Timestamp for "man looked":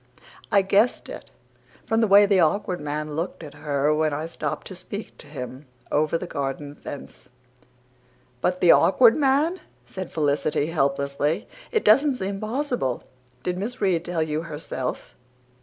2.81-3.43